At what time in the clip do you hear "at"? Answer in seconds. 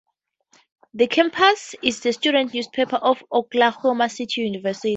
2.95-3.21